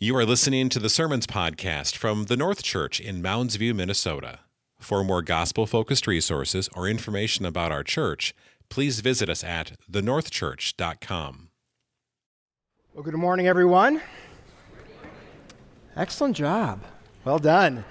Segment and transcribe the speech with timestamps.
[0.00, 4.40] You are listening to the Sermons Podcast from the North Church in Mounds View, Minnesota.
[4.80, 8.34] For more gospel focused resources or information about our church,
[8.68, 11.48] please visit us at thenorthchurch.com.
[12.92, 14.02] Well, good morning, everyone.
[15.94, 16.82] Excellent job.
[17.24, 17.84] Well done.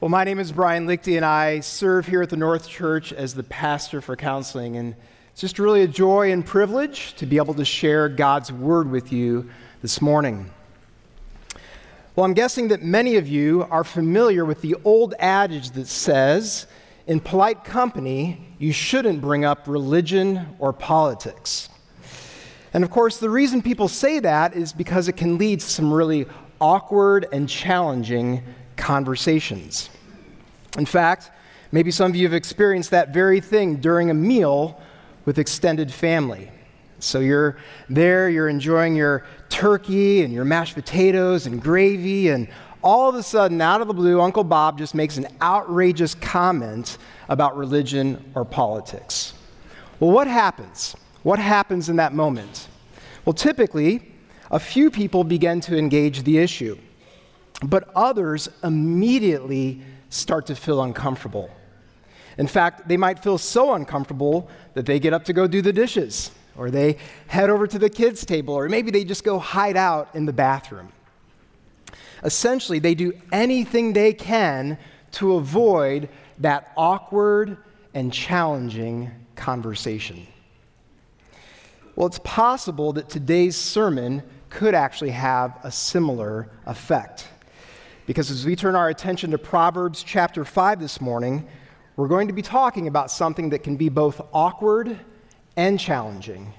[0.00, 3.34] Well, my name is Brian Liechty, and I serve here at the North Church as
[3.34, 4.78] the pastor for counseling.
[4.78, 4.96] And
[5.32, 9.12] it's just really a joy and privilege to be able to share God's word with
[9.12, 9.50] you
[9.82, 10.50] this morning.
[12.14, 16.66] Well, I'm guessing that many of you are familiar with the old adage that says,
[17.06, 21.70] in polite company, you shouldn't bring up religion or politics.
[22.74, 25.90] And of course, the reason people say that is because it can lead to some
[25.90, 26.26] really
[26.60, 28.42] awkward and challenging
[28.76, 29.88] conversations.
[30.76, 31.30] In fact,
[31.72, 34.78] maybe some of you have experienced that very thing during a meal
[35.24, 36.50] with extended family.
[36.98, 37.56] So you're
[37.88, 42.48] there, you're enjoying your turkey and your mashed potatoes and gravy, and
[42.82, 46.98] all of a sudden, out of the blue, Uncle Bob just makes an outrageous comment
[47.28, 49.34] about religion or politics.
[50.00, 50.96] Well, what happens?
[51.22, 52.66] What happens in that moment?
[53.24, 54.12] Well, typically,
[54.50, 56.76] a few people begin to engage the issue,
[57.62, 61.50] but others immediately start to feel uncomfortable.
[62.38, 65.72] In fact, they might feel so uncomfortable that they get up to go do the
[65.72, 69.76] dishes or they head over to the kids' table, or maybe they just go hide
[69.76, 70.92] out in the bathroom.
[72.24, 74.78] Essentially, they do anything they can
[75.12, 76.08] to avoid
[76.38, 77.56] that awkward
[77.94, 80.26] and challenging conversation.
[81.96, 87.28] Well, it's possible that today's sermon could actually have a similar effect.
[88.06, 91.46] Because as we turn our attention to Proverbs chapter 5 this morning,
[91.96, 94.98] we're going to be talking about something that can be both awkward
[95.56, 96.52] and challenging.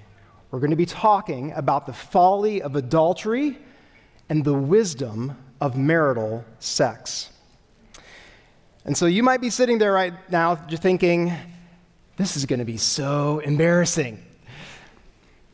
[0.52, 3.58] We're going to be talking about the folly of adultery
[4.30, 7.32] and the wisdom of marital sex.
[8.86, 11.34] And so you might be sitting there right now just thinking,
[12.18, 14.24] this is going to be so embarrassing.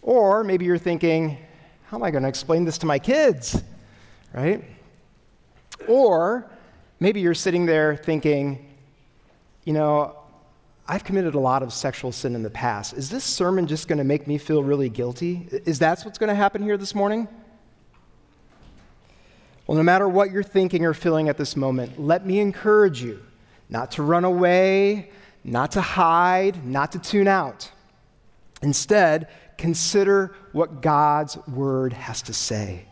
[0.01, 1.37] Or maybe you're thinking,
[1.85, 3.63] how am I going to explain this to my kids?
[4.33, 4.63] Right?
[5.87, 6.49] Or
[6.99, 8.75] maybe you're sitting there thinking,
[9.63, 10.18] you know,
[10.89, 12.93] I've committed a lot of sexual sin in the past.
[12.95, 15.47] Is this sermon just going to make me feel really guilty?
[15.51, 17.27] Is that what's going to happen here this morning?
[19.67, 23.21] Well, no matter what you're thinking or feeling at this moment, let me encourage you
[23.69, 25.11] not to run away,
[25.43, 27.69] not to hide, not to tune out.
[28.63, 29.27] Instead,
[29.59, 32.85] consider what God's word has to say.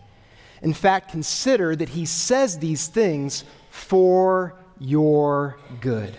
[0.62, 6.16] In fact, consider that he says these things for your good.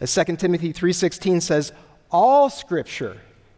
[0.00, 1.72] As 2 Timothy 3:16 says,
[2.10, 3.16] all scripture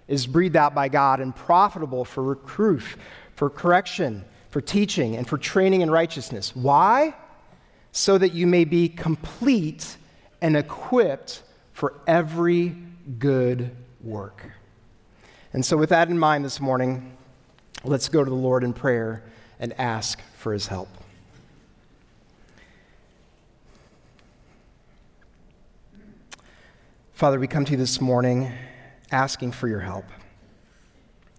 [0.08, 2.96] is breathed out by God and profitable for reproof,
[3.34, 6.54] for correction, for teaching, and for training in righteousness.
[6.54, 7.14] Why?
[7.92, 9.96] So that you may be complete
[10.40, 11.42] and equipped
[11.72, 12.76] for every
[13.18, 13.70] good
[14.02, 14.44] work.
[15.52, 17.16] And so, with that in mind this morning,
[17.84, 19.22] let's go to the Lord in prayer
[19.58, 20.88] and ask for his help.
[27.22, 28.50] Father, we come to you this morning
[29.12, 30.06] asking for your help.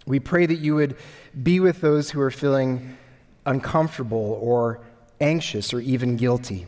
[0.05, 0.95] We pray that you would
[1.43, 2.97] be with those who are feeling
[3.45, 4.79] uncomfortable or
[5.19, 6.67] anxious or even guilty.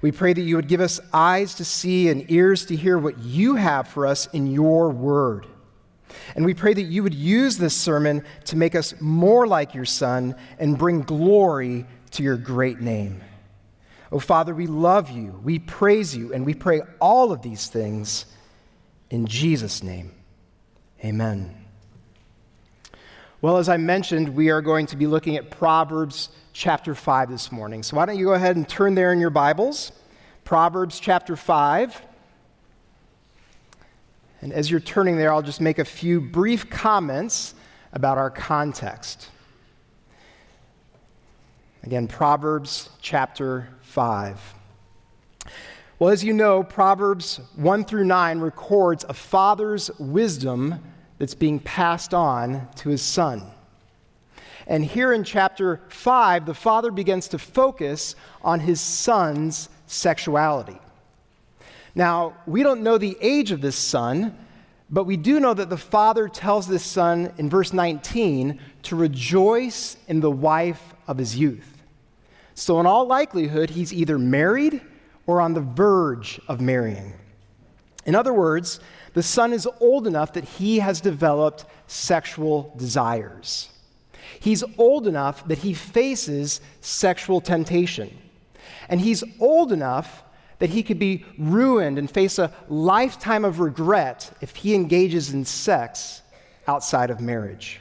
[0.00, 3.18] We pray that you would give us eyes to see and ears to hear what
[3.18, 5.46] you have for us in your word.
[6.36, 9.84] And we pray that you would use this sermon to make us more like your
[9.84, 13.20] Son and bring glory to your great name.
[14.10, 18.24] Oh, Father, we love you, we praise you, and we pray all of these things
[19.10, 20.12] in Jesus' name.
[21.04, 21.54] Amen.
[23.40, 27.52] Well, as I mentioned, we are going to be looking at Proverbs chapter 5 this
[27.52, 27.82] morning.
[27.82, 29.92] So why don't you go ahead and turn there in your Bibles?
[30.44, 32.02] Proverbs chapter 5.
[34.40, 37.54] And as you're turning there, I'll just make a few brief comments
[37.92, 39.28] about our context.
[41.84, 44.54] Again, Proverbs chapter 5.
[45.98, 50.80] Well, as you know, Proverbs 1 through 9 records a father's wisdom
[51.18, 53.42] that's being passed on to his son.
[54.66, 60.78] And here in chapter 5, the father begins to focus on his son's sexuality.
[61.94, 64.36] Now, we don't know the age of this son,
[64.90, 69.96] but we do know that the father tells this son in verse 19 to rejoice
[70.06, 71.82] in the wife of his youth.
[72.54, 74.80] So, in all likelihood, he's either married
[75.26, 77.12] or on the verge of marrying.
[78.06, 78.80] In other words,
[79.12, 83.68] the son is old enough that he has developed sexual desires.
[84.40, 88.16] He's old enough that he faces sexual temptation.
[88.88, 90.22] And he's old enough
[90.58, 95.44] that he could be ruined and face a lifetime of regret if he engages in
[95.44, 96.22] sex
[96.66, 97.80] outside of marriage.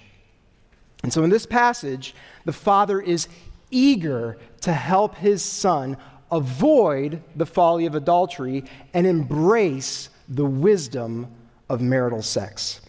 [1.03, 2.15] And so in this passage,
[2.45, 3.27] the father is
[3.71, 5.97] eager to help his son
[6.31, 8.63] avoid the folly of adultery
[8.94, 11.27] and embrace the wisdom
[11.69, 12.81] of marital sex.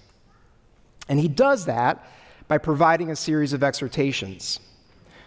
[1.09, 2.05] And he does that
[2.49, 4.61] by providing a series of exhortations.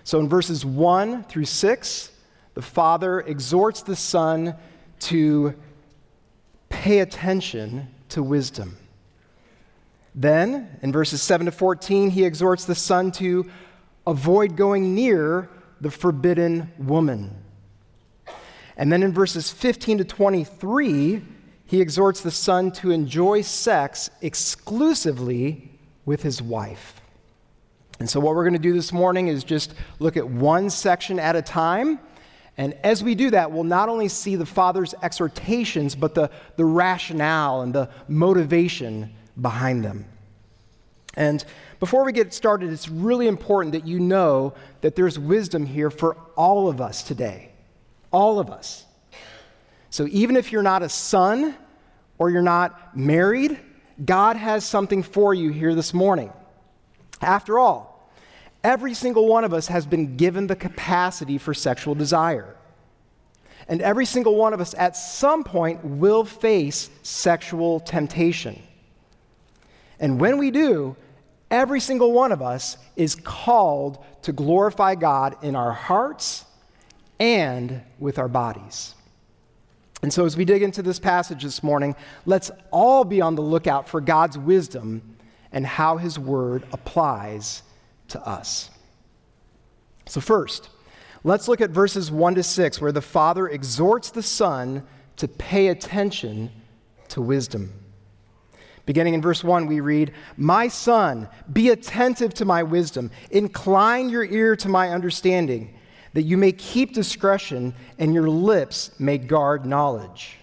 [0.04, 2.12] So in verses 1 through 6,
[2.54, 4.56] the father exhorts the son
[5.00, 5.56] to
[6.70, 8.78] pay attention to wisdom.
[10.14, 13.50] Then, in verses 7 to 14, he exhorts the son to
[14.06, 15.50] avoid going near
[15.80, 17.36] the forbidden woman.
[18.76, 21.22] And then in verses 15 to 23,
[21.66, 25.72] he exhorts the son to enjoy sex exclusively
[26.06, 27.02] with his wife.
[28.00, 31.20] And so, what we're going to do this morning is just look at one section
[31.20, 32.00] at a time.
[32.58, 36.66] And as we do that, we'll not only see the Father's exhortations, but the, the
[36.66, 40.06] rationale and the motivation behind them.
[41.16, 41.44] And
[41.80, 46.16] before we get started, it's really important that you know that there's wisdom here for
[46.36, 47.52] all of us today.
[48.12, 48.86] All of us.
[49.90, 51.56] So even if you're not a son
[52.18, 53.60] or you're not married,
[54.04, 56.32] God has something for you here this morning.
[57.22, 57.91] After all,
[58.64, 62.56] every single one of us has been given the capacity for sexual desire.
[63.68, 68.62] And every single one of us at some point will face sexual temptation.
[70.00, 70.96] And when we do,
[71.50, 76.46] every single one of us is called to glorify God in our hearts
[77.20, 78.96] and with our bodies.
[80.02, 83.44] And so, as we dig into this passage this morning, let's all be on the
[83.44, 85.18] lookout for God's wisdom
[85.52, 87.62] and how His word applies
[88.12, 88.70] to us.
[90.06, 90.70] So, first,
[91.24, 94.84] let's look at verses 1 to 6, where the Father exhorts the Son
[95.18, 96.52] to pay attention
[97.10, 97.74] to wisdom.
[98.86, 104.26] Beginning in verse 1, we read, My son, be attentive to my wisdom, incline your
[104.26, 105.78] ear to my understanding,
[106.14, 110.38] that you may keep discretion and your lips may guard knowledge.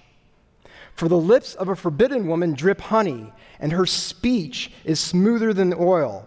[0.94, 5.75] For the lips of a forbidden woman drip honey, and her speech is smoother than
[5.75, 6.26] oil.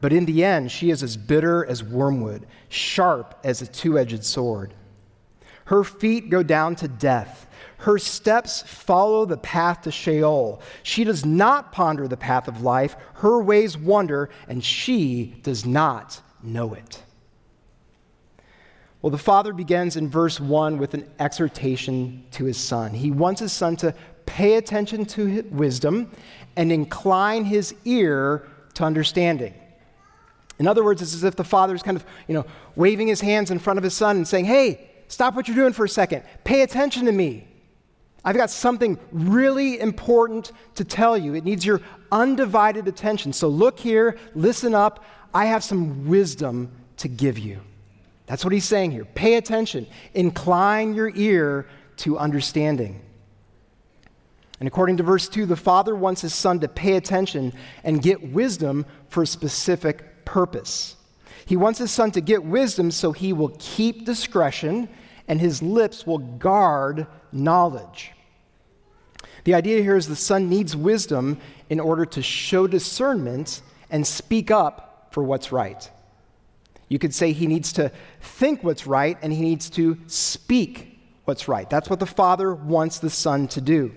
[0.00, 4.24] But in the end, she is as bitter as wormwood, sharp as a two edged
[4.24, 4.74] sword.
[5.66, 7.46] Her feet go down to death
[7.80, 10.60] her steps follow the path to Sheol.
[10.82, 12.94] She does not ponder the path of life.
[13.14, 17.02] Her ways wander, and she does not know it.
[19.00, 22.92] Well, the father begins in verse 1 with an exhortation to his son.
[22.92, 23.94] He wants his son to
[24.26, 26.10] pay attention to wisdom
[26.56, 29.54] and incline his ear to understanding.
[30.60, 32.44] In other words, it's as if the father is kind of, you know,
[32.76, 35.72] waving his hands in front of his son and saying, Hey, stop what you're doing
[35.72, 36.22] for a second.
[36.44, 37.48] Pay attention to me.
[38.26, 41.34] I've got something really important to tell you.
[41.34, 41.80] It needs your
[42.12, 43.32] undivided attention.
[43.32, 45.02] So look here, listen up.
[45.32, 47.60] I have some wisdom to give you.
[48.26, 49.06] That's what he's saying here.
[49.06, 51.68] Pay attention, incline your ear
[51.98, 53.00] to understanding.
[54.58, 58.30] And according to verse 2, the father wants his son to pay attention and get
[58.30, 60.96] wisdom for a specific purpose.
[61.44, 64.88] He wants his son to get wisdom so he will keep discretion
[65.26, 68.12] and his lips will guard knowledge.
[69.42, 74.52] The idea here is the son needs wisdom in order to show discernment and speak
[74.52, 75.90] up for what's right.
[76.88, 81.48] You could say he needs to think what's right and he needs to speak what's
[81.48, 81.68] right.
[81.68, 83.92] That's what the father wants the son to do.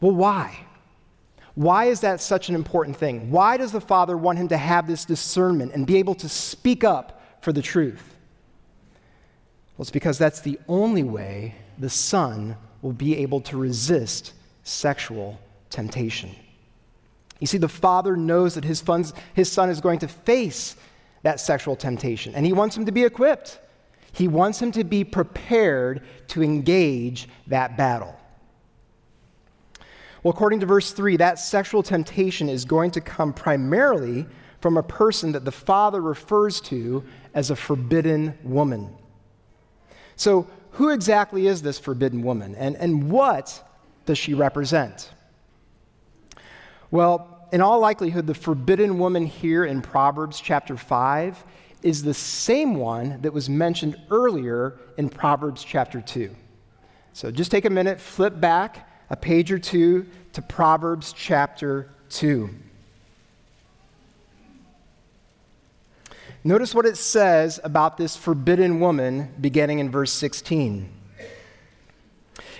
[0.00, 0.66] Well, why?
[1.60, 3.30] Why is that such an important thing?
[3.30, 6.84] Why does the father want him to have this discernment and be able to speak
[6.84, 8.16] up for the truth?
[9.76, 14.32] Well, it's because that's the only way the son will be able to resist
[14.64, 15.38] sexual
[15.68, 16.34] temptation.
[17.40, 18.82] You see, the father knows that his,
[19.34, 20.76] his son is going to face
[21.24, 23.58] that sexual temptation, and he wants him to be equipped.
[24.12, 28.18] He wants him to be prepared to engage that battle.
[30.22, 34.26] Well, according to verse 3, that sexual temptation is going to come primarily
[34.60, 38.90] from a person that the father refers to as a forbidden woman.
[40.16, 43.66] So, who exactly is this forbidden woman and, and what
[44.06, 45.10] does she represent?
[46.90, 51.44] Well, in all likelihood, the forbidden woman here in Proverbs chapter 5
[51.82, 56.34] is the same one that was mentioned earlier in Proverbs chapter 2.
[57.12, 62.48] So just take a minute, flip back a page or two to Proverbs chapter 2.
[66.42, 70.90] Notice what it says about this forbidden woman beginning in verse 16.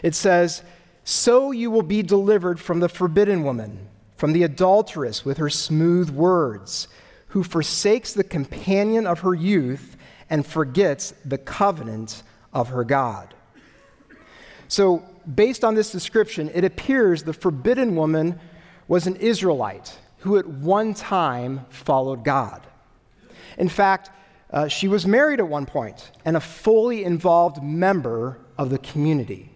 [0.02, 0.62] It says,
[1.04, 6.11] So you will be delivered from the forbidden woman, from the adulteress with her smooth
[6.11, 6.88] words,
[7.28, 9.97] who forsakes the companion of her youth
[10.28, 13.35] and forgets the covenant of her God.
[14.69, 18.38] So, based on this description, it appears the forbidden woman
[18.88, 22.66] was an Israelite who at one time followed God.
[23.58, 24.10] In fact,
[24.50, 29.50] uh, she was married at one point and a fully involved member of the community.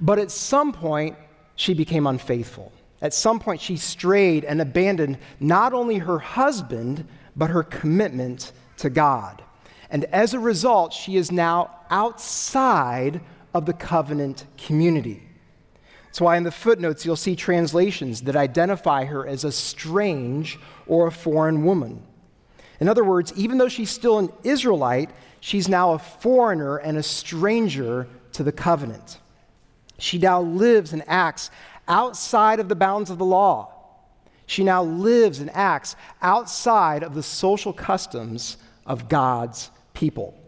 [0.00, 1.16] But at some point,
[1.56, 2.72] she became unfaithful.
[3.02, 8.90] At some point, she strayed and abandoned not only her husband, but her commitment to
[8.90, 9.42] God.
[9.90, 13.20] And as a result, she is now outside
[13.54, 15.22] of the covenant community.
[16.06, 21.06] That's why in the footnotes you'll see translations that identify her as a strange or
[21.06, 22.02] a foreign woman.
[22.80, 27.02] In other words, even though she's still an Israelite, she's now a foreigner and a
[27.02, 29.18] stranger to the covenant.
[29.98, 31.50] She now lives and acts
[31.86, 33.72] outside of the bounds of the law.
[34.46, 40.39] She now lives and acts outside of the social customs of God's people.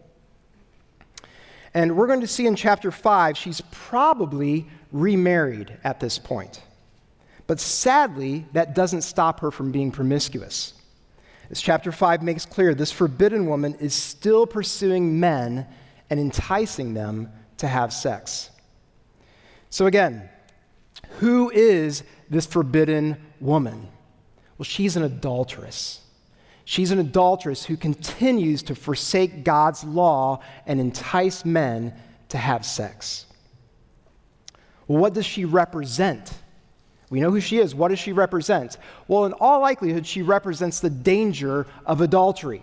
[1.75, 6.61] And we're going to see in chapter 5, she's probably remarried at this point.
[7.47, 10.75] But sadly, that doesn't stop her from being promiscuous.
[11.51, 15.67] As chapter 5 makes clear, this forbidden woman is still pursuing men
[16.11, 18.51] and enticing them to have sex.
[19.71, 20.29] So, again,
[21.21, 23.89] who is this forbidden woman?
[24.59, 26.02] Well, she's an adulteress.
[26.73, 31.93] She's an adulteress who continues to forsake God's law and entice men
[32.31, 33.27] to have sex.
[34.89, 36.33] Well, what does she represent?
[37.11, 37.75] We know who she is.
[37.75, 38.79] What does she represent?
[39.07, 42.63] Well, in all likelihood, she represents the danger of adultery.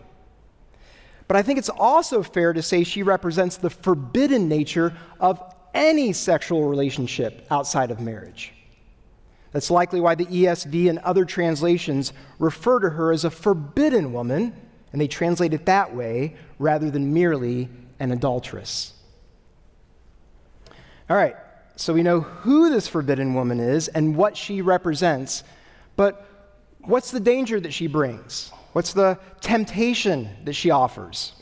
[1.28, 5.40] But I think it's also fair to say she represents the forbidden nature of
[5.76, 8.54] any sexual relationship outside of marriage.
[9.52, 14.54] That's likely why the ESV and other translations refer to her as a forbidden woman,
[14.92, 18.94] and they translate it that way rather than merely an adulteress.
[21.10, 21.36] All right,
[21.76, 25.44] so we know who this forbidden woman is and what she represents,
[25.96, 26.28] but
[26.82, 28.52] what's the danger that she brings?
[28.74, 31.34] What's the temptation that she offers?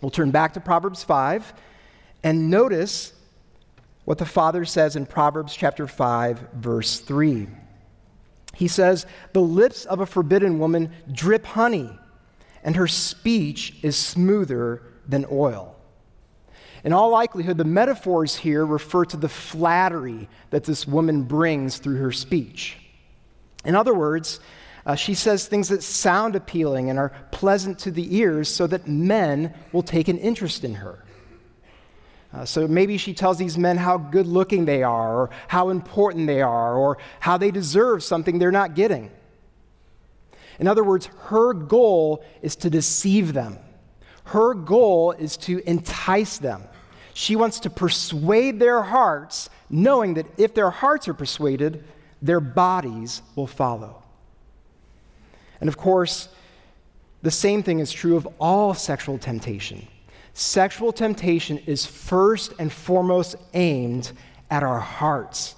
[0.00, 1.52] We'll turn back to Proverbs 5
[2.22, 3.12] and notice
[4.06, 7.48] what the Father says in Proverbs chapter 5, verse 3.
[8.54, 11.90] He says, The lips of a forbidden woman drip honey,
[12.62, 15.76] and her speech is smoother than oil.
[16.84, 21.96] In all likelihood, the metaphors here refer to the flattery that this woman brings through
[21.96, 22.78] her speech.
[23.64, 24.38] In other words,
[24.86, 28.86] uh, she says things that sound appealing and are pleasant to the ears so that
[28.86, 31.02] men will take an interest in her.
[32.36, 36.26] Uh, so maybe she tells these men how good looking they are, or how important
[36.26, 39.10] they are, or how they deserve something they're not getting.
[40.58, 43.58] In other words, her goal is to deceive them.
[44.24, 46.64] Her goal is to entice them.
[47.14, 51.84] She wants to persuade their hearts, knowing that if their hearts are persuaded,
[52.20, 54.02] their bodies will follow.
[55.58, 56.28] And of course,
[57.22, 59.88] the same thing is true of all sexual temptation.
[60.38, 64.12] Sexual temptation is first and foremost aimed
[64.50, 65.54] at our hearts.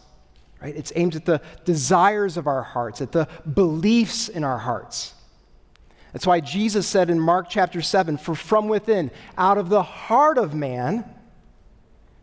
[0.62, 0.76] Right?
[0.76, 5.14] It's aimed at the desires of our hearts, at the beliefs in our hearts.
[6.12, 10.38] That's why Jesus said in Mark chapter 7 For from within, out of the heart
[10.38, 11.04] of man,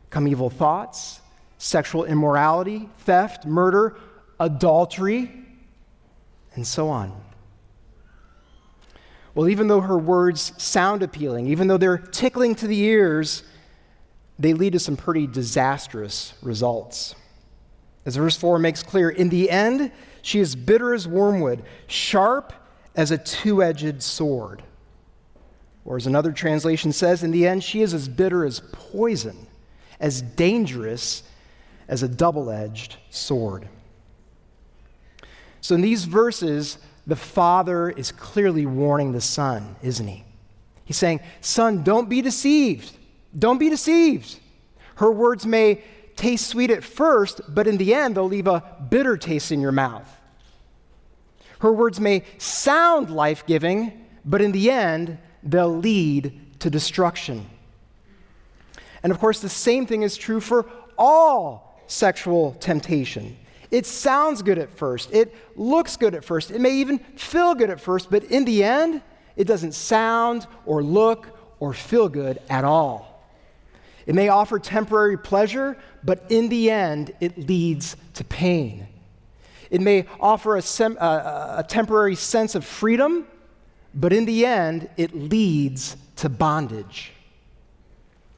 [0.10, 1.20] come evil thoughts,
[1.58, 3.98] sexual immorality, theft, murder,
[4.40, 5.30] adultery,
[6.54, 7.22] and so on.
[9.36, 13.44] Well, even though her words sound appealing, even though they're tickling to the ears,
[14.40, 17.16] they lead to some pretty disastrous results.
[18.06, 22.54] As verse 4 makes clear, in the end, she is bitter as wormwood, sharp
[22.96, 24.64] as a two edged sword.
[25.84, 29.48] Or as another translation says, in the end, she is as bitter as poison
[30.00, 31.24] as dangerous
[31.88, 33.68] as a double edged sword.
[35.62, 40.24] So, in these verses, the father is clearly warning the son, isn't he?
[40.86, 42.96] He's saying, Son, don't be deceived.
[43.38, 44.40] Don't be deceived.
[44.96, 45.84] Her words may
[46.16, 49.72] taste sweet at first, but in the end, they'll leave a bitter taste in your
[49.72, 50.10] mouth.
[51.60, 57.46] Her words may sound life giving, but in the end, they'll lead to destruction.
[59.04, 60.66] And of course, the same thing is true for
[60.98, 63.38] all sexual temptation.
[63.72, 67.70] It sounds good at first, it looks good at first, it may even feel good
[67.70, 69.02] at first, but in the end,
[69.36, 73.12] it doesn't sound or look or feel good at all.
[74.06, 78.88] It may offer temporary pleasure, but in the end, it leads to pain.
[79.72, 83.26] It may offer a, sem- a, a temporary sense of freedom,
[83.96, 87.14] but in the end, it leads to bondage.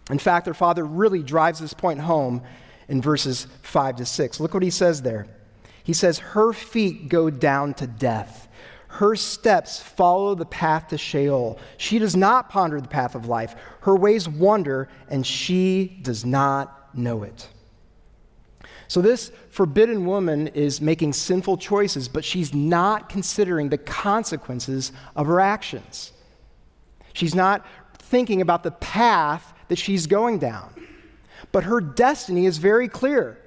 [0.09, 2.43] In fact, our Father really drives this point home
[2.89, 4.39] in verses 5 to 6.
[4.39, 5.27] Look what he says there.
[5.83, 8.47] He says, Her feet go down to death.
[8.87, 11.59] Her steps follow the path to Sheol.
[11.77, 13.55] She does not ponder the path of life.
[13.81, 17.47] Her ways wander, and she does not know it.
[18.87, 25.27] So, this forbidden woman is making sinful choices, but she's not considering the consequences of
[25.27, 26.13] her actions.
[27.13, 27.65] She's not
[27.97, 30.73] thinking about the path that she's going down.
[31.51, 33.39] But her destiny is very clear.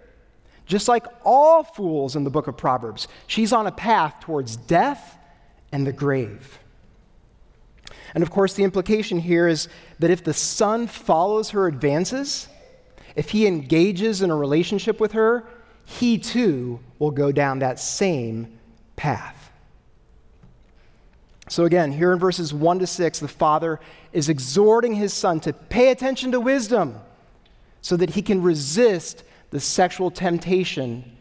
[0.67, 5.19] Just like all fools in the book of Proverbs, she's on a path towards death
[5.73, 6.59] and the grave.
[8.15, 9.69] And of course, the implication here is
[9.99, 12.49] that if the son follows her advances,
[13.17, 15.45] if he engages in a relationship with her,
[15.85, 18.59] he too will go down that same
[18.97, 19.51] path.
[21.49, 23.81] So, again, here in verses 1 to 6, the father
[24.13, 27.01] is exhorting his son to pay attention to wisdom
[27.83, 31.17] so that he can resist the sexual temptation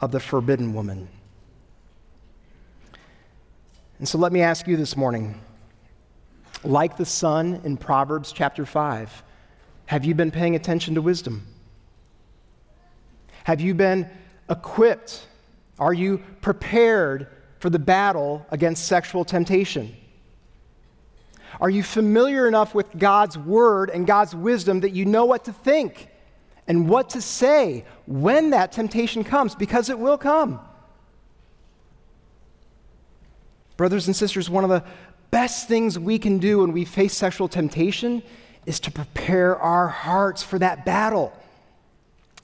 [0.00, 1.08] of the forbidden woman.
[3.98, 5.40] And so, let me ask you this morning
[6.64, 9.22] like the son in Proverbs chapter 5,
[9.86, 11.46] have you been paying attention to wisdom?
[13.44, 14.08] Have you been
[14.48, 15.26] equipped?
[15.78, 19.94] Are you prepared for the battle against sexual temptation?
[21.60, 25.52] Are you familiar enough with God's word and God's wisdom that you know what to
[25.52, 26.08] think
[26.66, 29.54] and what to say when that temptation comes?
[29.54, 30.60] Because it will come.
[33.76, 34.84] Brothers and sisters, one of the
[35.30, 38.22] best things we can do when we face sexual temptation
[38.66, 41.32] is to prepare our hearts for that battle.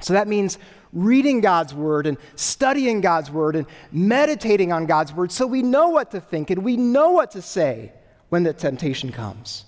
[0.02, 0.58] So that means
[0.92, 5.90] reading God's word and studying God's word and meditating on God's word so we know
[5.90, 7.92] what to think and we know what to say
[8.30, 9.66] when the temptation comes.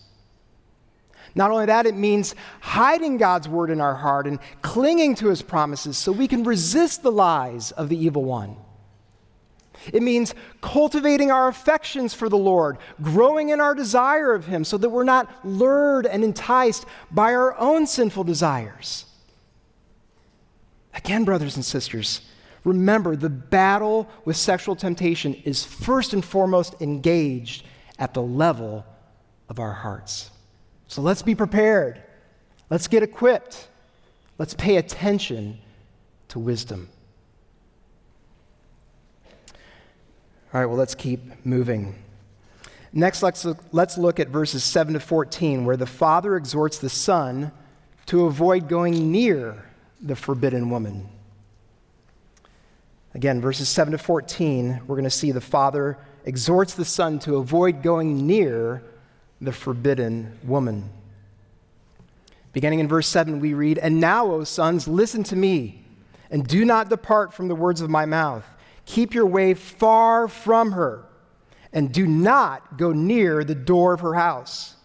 [1.35, 5.42] Not only that, it means hiding God's word in our heart and clinging to his
[5.42, 8.57] promises so we can resist the lies of the evil one.
[9.92, 14.79] It means cultivating our affections for the Lord, growing in our desire of Him so
[14.79, 19.07] that we're not lured and enticed by our own sinful desires.
[20.94, 22.20] Again, brothers and sisters,
[22.64, 27.64] remember the battle with sexual temptation is first and foremost engaged
[28.02, 28.84] at the level
[29.48, 30.32] of our hearts.
[30.88, 32.02] So let's be prepared.
[32.68, 33.68] Let's get equipped.
[34.38, 35.58] Let's pay attention
[36.26, 36.88] to wisdom.
[40.52, 41.94] All right, well, let's keep moving.
[42.92, 46.90] Next, let's look, let's look at verses 7 to 14, where the father exhorts the
[46.90, 47.52] son
[48.06, 49.64] to avoid going near
[50.00, 51.08] the forbidden woman.
[53.14, 57.37] Again, verses 7 to 14, we're going to see the father exhorts the son to
[57.37, 58.82] avoid going near
[59.40, 60.88] the forbidden woman.
[62.52, 65.85] Beginning in verse 7, we read, And now, O sons, listen to me,
[66.30, 68.44] and do not depart from the words of my mouth.
[68.85, 71.04] Keep your way far from her,
[71.72, 74.76] and do not go near the door of her house,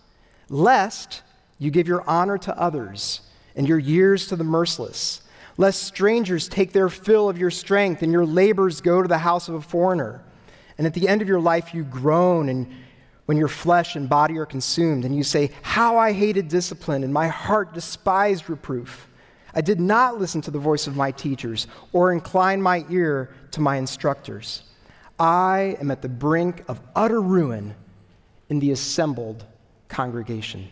[0.50, 1.23] lest
[1.60, 3.21] you give your honor to others
[3.56, 5.21] and your years to the merciless,
[5.58, 9.50] lest strangers take their fill of your strength and your labors go to the house
[9.50, 10.23] of a foreigner.
[10.78, 12.68] And at the end of your life, you groan and
[13.28, 17.13] when your flesh and body are consumed, and you say, How I hated discipline, and
[17.13, 19.08] my heart despised reproof.
[19.54, 23.62] I did not listen to the voice of my teachers or incline my ear to
[23.62, 24.63] my instructors.
[25.20, 27.76] I am at the brink of utter ruin
[28.50, 29.46] in the assembled
[29.90, 30.70] congregation.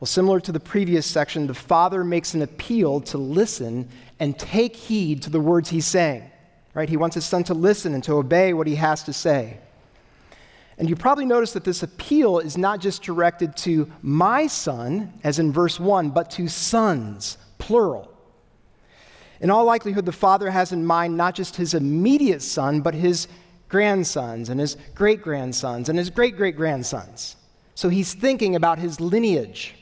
[0.00, 3.88] Well, similar to the previous section, the father makes an appeal to listen
[4.20, 6.30] and take heed to the words he's saying.
[6.74, 6.88] Right?
[6.88, 9.58] He wants his son to listen and to obey what he has to say.
[10.76, 15.38] And you probably notice that this appeal is not just directed to my son, as
[15.38, 18.10] in verse 1, but to sons, plural.
[19.40, 23.28] In all likelihood, the father has in mind not just his immediate son, but his
[23.68, 27.36] grandsons and his great grandsons and his great great grandsons.
[27.74, 29.74] So he's thinking about his lineage.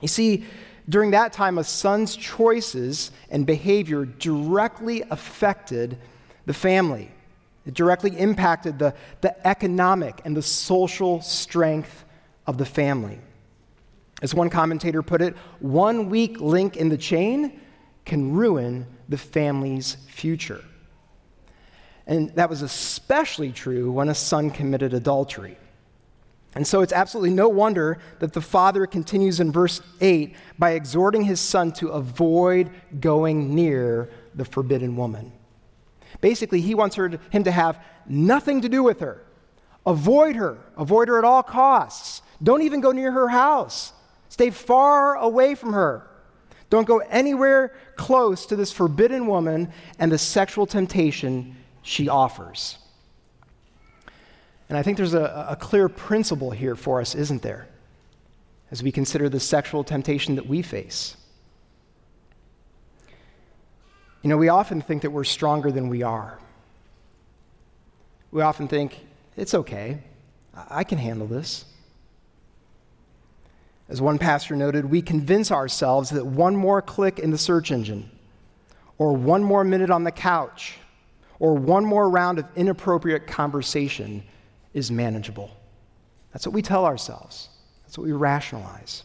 [0.00, 0.44] You see,
[0.88, 5.98] during that time, a son's choices and behavior directly affected
[6.46, 7.10] the family.
[7.66, 12.04] It directly impacted the, the economic and the social strength
[12.46, 13.18] of the family.
[14.22, 17.60] As one commentator put it, one weak link in the chain
[18.06, 20.64] can ruin the family's future.
[22.06, 25.58] And that was especially true when a son committed adultery.
[26.54, 31.24] And so it's absolutely no wonder that the father continues in verse 8 by exhorting
[31.24, 35.32] his son to avoid going near the forbidden woman.
[36.20, 39.22] Basically, he wants her to, him to have nothing to do with her.
[39.86, 40.58] Avoid her.
[40.76, 42.22] Avoid her at all costs.
[42.42, 43.92] Don't even go near her house.
[44.28, 46.08] Stay far away from her.
[46.70, 52.78] Don't go anywhere close to this forbidden woman and the sexual temptation she offers.
[54.68, 57.68] And I think there's a, a, clear principle here for us, isn't there?
[58.70, 61.16] As we consider the sexual temptation that we face.
[64.22, 66.38] You know, we often think that we're stronger than we are.
[68.30, 68.98] We often think,
[69.36, 70.02] it's okay,
[70.68, 71.64] I can handle this.
[73.88, 78.10] As one pastor noted, we convince ourselves that one more click in the search engine,
[78.98, 80.76] or one more minute on the couch,
[81.38, 84.22] or one more round of inappropriate conversation
[84.78, 85.50] is manageable.
[86.32, 87.48] That's what we tell ourselves,
[87.84, 89.04] that's what we rationalize.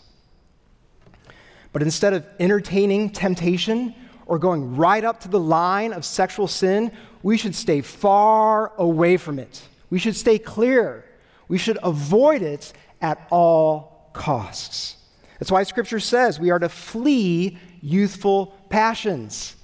[1.73, 3.95] But instead of entertaining temptation
[4.27, 6.91] or going right up to the line of sexual sin,
[7.23, 9.67] we should stay far away from it.
[9.89, 11.03] We should stay clear.
[11.47, 14.97] We should avoid it at all costs.
[15.39, 19.55] That's why Scripture says we are to flee youthful passions.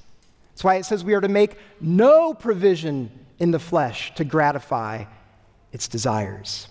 [0.52, 5.06] That's why it says we are to make no provision in the flesh to gratify
[5.72, 6.68] its desires.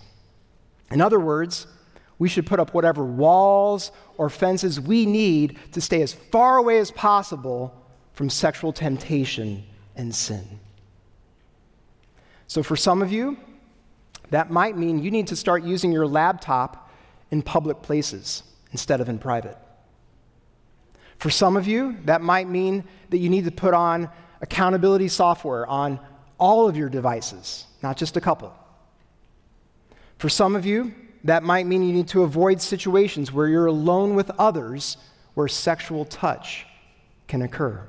[0.91, 1.67] In other words,
[2.17, 6.77] we should put up whatever walls or fences we need to stay as far away
[6.79, 7.73] as possible
[8.13, 9.63] from sexual temptation
[9.95, 10.59] and sin.
[12.47, 13.37] So, for some of you,
[14.31, 16.91] that might mean you need to start using your laptop
[17.31, 19.57] in public places instead of in private.
[21.17, 24.09] For some of you, that might mean that you need to put on
[24.41, 25.99] accountability software on
[26.37, 28.53] all of your devices, not just a couple.
[30.19, 34.15] For some of you, that might mean you need to avoid situations where you're alone
[34.15, 34.97] with others
[35.33, 36.65] where sexual touch
[37.27, 37.87] can occur.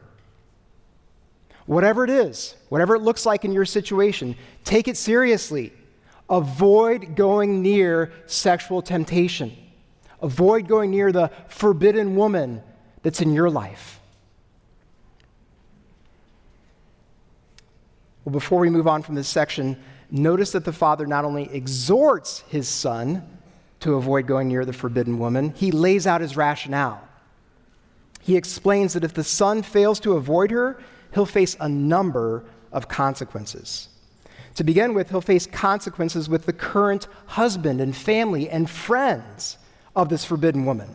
[1.67, 5.73] Whatever it is, whatever it looks like in your situation, take it seriously.
[6.29, 9.53] Avoid going near sexual temptation.
[10.23, 12.63] Avoid going near the forbidden woman
[13.03, 14.01] that's in your life.
[18.25, 19.77] Well, before we move on from this section,
[20.11, 23.27] notice that the father not only exhorts his son
[23.81, 27.03] to avoid going near the forbidden woman, he lays out his rationale.
[28.21, 30.81] He explains that if the son fails to avoid her,
[31.15, 33.89] he'll face a number of consequences.
[34.57, 39.57] To begin with, he'll face consequences with the current husband and family and friends
[39.97, 40.95] of this forbidden woman.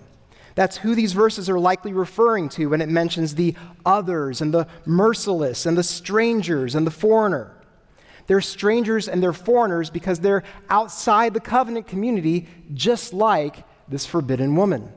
[0.53, 4.67] That's who these verses are likely referring to when it mentions the others and the
[4.85, 7.54] merciless and the strangers and the foreigner.
[8.27, 14.55] They're strangers and they're foreigners because they're outside the covenant community, just like this forbidden
[14.55, 14.91] woman.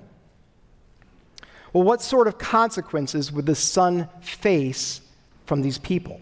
[1.73, 5.03] Well, what sort of consequences would the son face
[5.45, 6.21] from these people?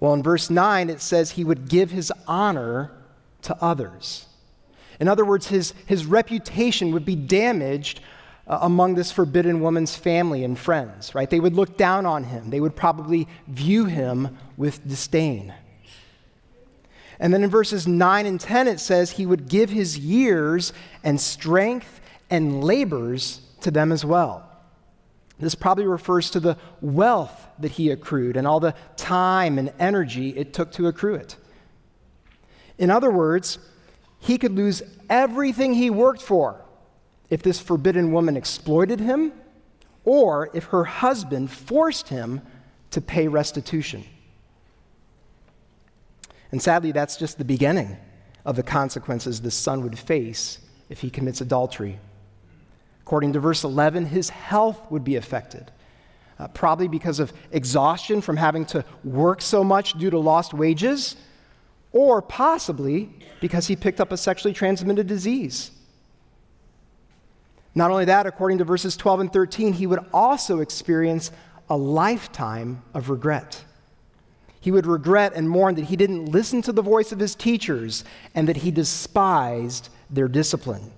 [0.00, 2.90] Well, in verse 9, it says he would give his honor
[3.42, 4.26] to others.
[4.98, 8.00] In other words, his, his reputation would be damaged
[8.46, 11.28] uh, among this forbidden woman's family and friends, right?
[11.28, 12.50] They would look down on him.
[12.50, 15.52] They would probably view him with disdain.
[17.18, 21.20] And then in verses 9 and 10, it says he would give his years and
[21.20, 24.48] strength and labors to them as well.
[25.38, 30.30] This probably refers to the wealth that he accrued and all the time and energy
[30.30, 31.36] it took to accrue it.
[32.78, 33.58] In other words,
[34.18, 36.65] he could lose everything he worked for
[37.30, 39.32] if this forbidden woman exploited him
[40.04, 42.40] or if her husband forced him
[42.90, 44.04] to pay restitution.
[46.52, 47.96] And sadly, that's just the beginning
[48.44, 51.98] of the consequences the son would face if he commits adultery.
[53.02, 55.70] According to verse 11, his health would be affected,
[56.38, 61.16] uh, probably because of exhaustion from having to work so much due to lost wages,
[61.92, 65.72] or possibly because he picked up a sexually transmitted disease.
[67.76, 71.30] Not only that, according to verses 12 and 13, he would also experience
[71.68, 73.62] a lifetime of regret.
[74.58, 78.02] He would regret and mourn that he didn't listen to the voice of his teachers
[78.34, 80.90] and that he despised their discipline.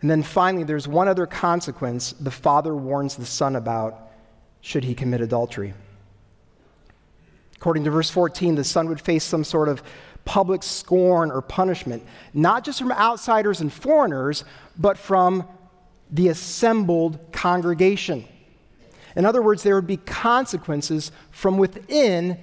[0.00, 4.10] And then finally, there's one other consequence the father warns the son about
[4.60, 5.72] should he commit adultery.
[7.54, 9.84] According to verse 14, the son would face some sort of
[10.24, 14.44] public scorn or punishment, not just from outsiders and foreigners,
[14.78, 15.46] but from
[16.10, 18.24] the assembled congregation.
[19.16, 22.38] In other words, there would be consequences from within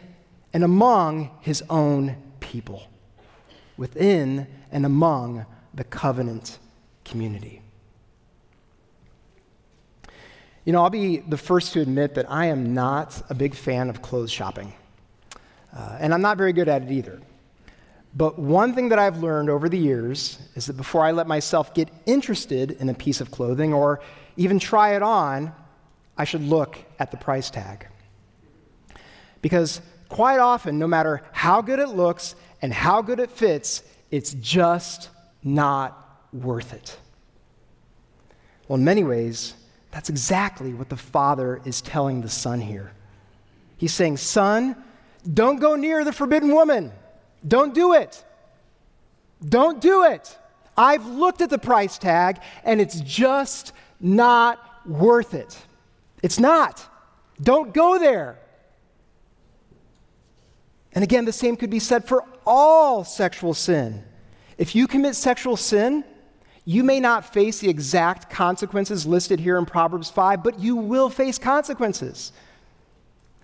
[0.54, 2.84] and among his own people,
[3.78, 6.60] within and among the covenant
[7.06, 7.62] community.
[10.66, 13.90] You know, I'll be the first to admit that I am not a big fan
[13.90, 14.74] of clothes shopping.
[15.76, 17.22] Uh, and I'm not very good at it either.
[18.16, 21.74] But one thing that I've learned over the years is that before I let myself
[21.74, 24.02] get interested in a piece of clothing or
[24.36, 25.54] even try it on,
[26.18, 27.88] I should look at the price tag.
[29.42, 34.34] Because quite often, no matter how good it looks and how good it fits, it's
[34.34, 35.10] just
[35.44, 36.98] not worth it.
[38.68, 39.54] Well, in many ways,
[39.92, 42.92] that's exactly what the Father is telling the Son here.
[43.78, 44.76] He's saying, Son,
[45.32, 46.92] don't go near the forbidden woman.
[47.48, 48.24] Don't do it.
[49.48, 50.38] Don't do it.
[50.78, 55.58] I've looked at the price tag and it's just not worth it.
[56.22, 56.86] It's not.
[57.42, 58.40] Don't go there.
[60.94, 64.04] And again, the same could be said for all sexual sin.
[64.58, 66.04] If you commit sexual sin,
[66.66, 71.10] you may not face the exact consequences listed here in Proverbs 5, but you will
[71.10, 72.32] face consequences.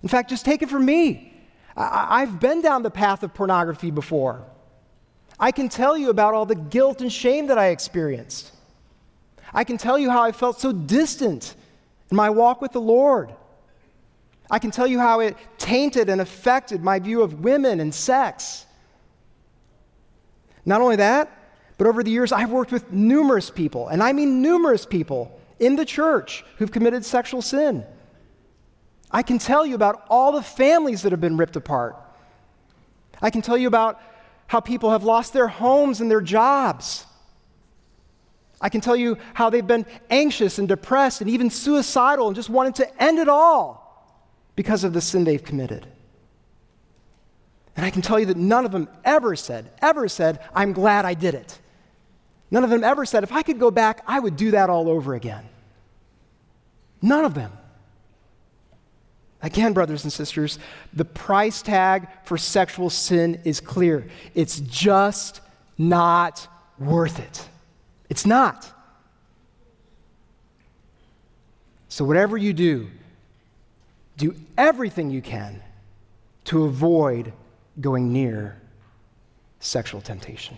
[0.03, 1.34] In fact, just take it from me.
[1.75, 4.43] I- have been down the path of pornography before.
[5.39, 8.51] I can tell you about all the guilt and shame that I experienced.
[9.53, 11.55] I can tell you how I felt so distant
[12.09, 13.33] in my walk with the Lord.
[14.49, 18.65] I can tell you how it tainted and affected my view of women and sex.
[20.65, 21.31] Not only that,
[21.77, 25.75] but over the years, I've worked with numerous people, and I mean numerous people in
[25.75, 27.85] the church who've committed sexual sin.
[29.15, 31.95] I can tell you about all the families that have been ripped apart.
[33.21, 33.97] I can tell you about
[34.47, 37.05] how people have lost their homes and their jobs.
[38.59, 42.49] I can tell you how they've been anxious and depressed and even suicidal and just
[42.49, 44.05] wanted to end it all
[44.57, 45.87] because of the sin they've committed.
[47.77, 51.05] And I can tell you that none of them ever said, ever said, I'm glad
[51.05, 51.57] I did it.
[52.51, 54.89] None of them ever said, if I could go back, I would do that all
[54.89, 55.47] over again.
[57.01, 57.53] None of them.
[59.45, 60.57] Again, brothers and sisters,
[60.91, 64.07] the price tag for sexual sin is clear.
[64.33, 65.39] It's just
[65.77, 66.47] not
[66.79, 67.47] worth it.
[68.09, 68.67] It's not.
[71.89, 72.87] So, whatever you do,
[74.17, 75.61] do everything you can
[76.45, 77.31] to avoid
[77.79, 78.59] going near
[79.59, 80.57] sexual temptation.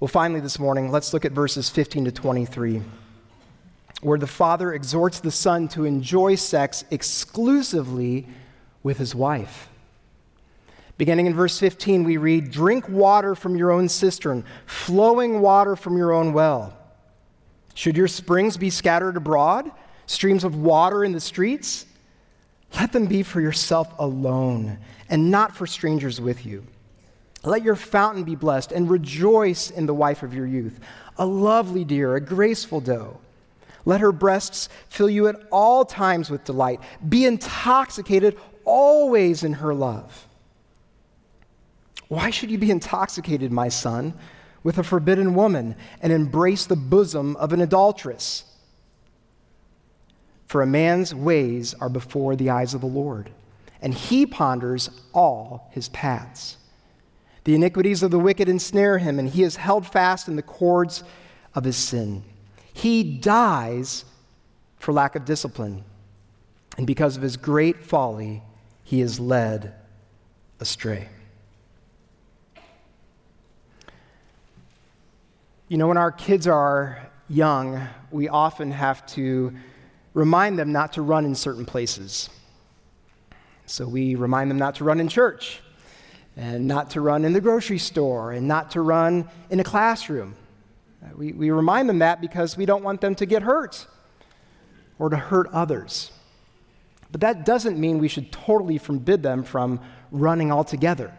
[0.00, 2.82] Well, finally, this morning, let's look at verses 15 to 23
[4.00, 8.26] where the father exhorts the son to enjoy sex exclusively
[8.82, 9.68] with his wife.
[10.96, 15.96] Beginning in verse 15, we read, Drink water from your own cistern, flowing water from
[15.96, 16.76] your own well.
[17.74, 19.70] Should your springs be scattered abroad,
[20.06, 21.86] streams of water in the streets?
[22.74, 26.66] Let them be for yourself alone, and not for strangers with you.
[27.42, 30.78] Let your fountain be blessed, and rejoice in the wife of your youth,
[31.16, 33.18] a lovely deer, a graceful doe.
[33.90, 36.78] Let her breasts fill you at all times with delight.
[37.08, 40.28] Be intoxicated always in her love.
[42.06, 44.14] Why should you be intoxicated, my son,
[44.62, 48.44] with a forbidden woman and embrace the bosom of an adulteress?
[50.46, 53.32] For a man's ways are before the eyes of the Lord,
[53.82, 56.58] and he ponders all his paths.
[57.42, 61.02] The iniquities of the wicked ensnare him, and he is held fast in the cords
[61.56, 62.22] of his sin.
[62.72, 64.04] He dies
[64.78, 65.84] for lack of discipline.
[66.78, 68.42] And because of his great folly,
[68.84, 69.74] he is led
[70.58, 71.08] astray.
[75.68, 79.54] You know, when our kids are young, we often have to
[80.14, 82.28] remind them not to run in certain places.
[83.66, 85.60] So we remind them not to run in church,
[86.36, 90.34] and not to run in the grocery store, and not to run in a classroom.
[91.02, 93.86] Uh, we, we remind them that because we don't want them to get hurt
[94.98, 96.12] or to hurt others.
[97.10, 101.12] But that doesn't mean we should totally forbid them from running altogether.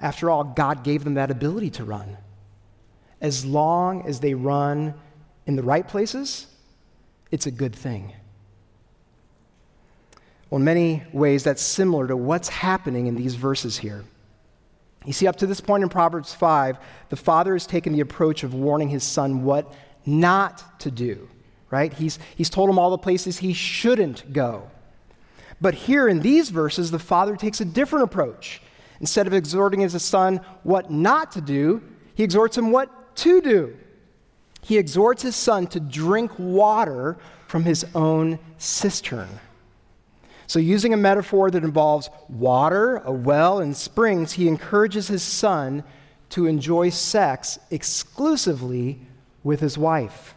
[0.00, 2.16] After all, God gave them that ability to run.
[3.20, 4.94] As long as they run
[5.46, 6.46] in the right places,
[7.30, 8.12] it's a good thing.
[10.50, 14.04] Well, in many ways, that's similar to what's happening in these verses here.
[15.04, 18.44] You see, up to this point in Proverbs 5, the father has taken the approach
[18.44, 19.72] of warning his son what
[20.06, 21.28] not to do,
[21.70, 21.92] right?
[21.92, 24.70] He's, he's told him all the places he shouldn't go.
[25.60, 28.60] But here in these verses, the father takes a different approach.
[29.00, 31.82] Instead of exhorting his son what not to do,
[32.14, 33.76] he exhorts him what to do.
[34.64, 39.28] he exhorts his son to drink water from his own cistern.
[40.52, 45.82] So, using a metaphor that involves water, a well, and springs, he encourages his son
[46.28, 49.00] to enjoy sex exclusively
[49.42, 50.34] with his wife.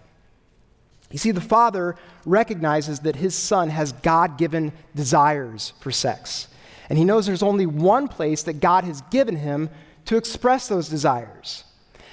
[1.11, 6.47] You see, the father recognizes that his son has God given desires for sex.
[6.89, 9.69] And he knows there's only one place that God has given him
[10.05, 11.65] to express those desires.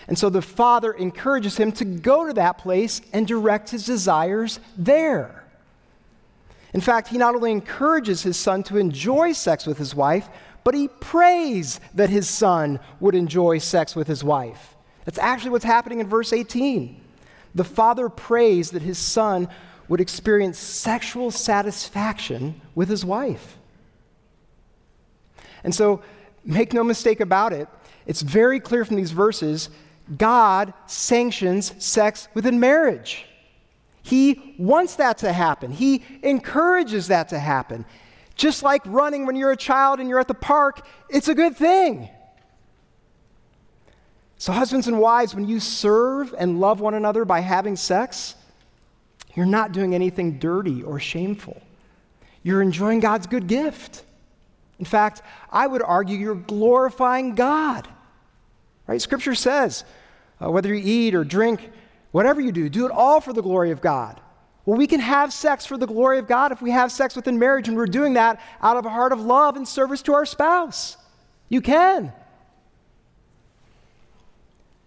[0.08, 4.58] And so the father encourages him to go to that place and direct his desires
[4.76, 5.41] there.
[6.72, 10.28] In fact, he not only encourages his son to enjoy sex with his wife,
[10.64, 14.76] but he prays that his son would enjoy sex with his wife.
[15.04, 17.00] That's actually what's happening in verse 18.
[17.54, 19.48] The father prays that his son
[19.88, 23.58] would experience sexual satisfaction with his wife.
[25.64, 26.02] And so,
[26.44, 27.68] make no mistake about it,
[28.06, 29.68] it's very clear from these verses
[30.16, 33.26] God sanctions sex within marriage.
[34.02, 37.84] He wants that to happen, He encourages that to happen.
[38.34, 41.54] Just like running when you're a child and you're at the park, it's a good
[41.54, 42.08] thing.
[44.38, 48.34] So, husbands and wives, when you serve and love one another by having sex,
[49.34, 51.62] you're not doing anything dirty or shameful.
[52.42, 54.02] You're enjoying God's good gift.
[54.78, 57.86] In fact, I would argue you're glorifying God.
[58.86, 59.00] Right?
[59.00, 59.84] Scripture says,
[60.42, 61.70] uh, whether you eat or drink,
[62.12, 64.20] whatever you do, do it all for the glory of God.
[64.64, 67.38] Well, we can have sex for the glory of God if we have sex within
[67.38, 70.24] marriage and we're doing that out of a heart of love and service to our
[70.24, 70.96] spouse.
[71.48, 72.12] You can.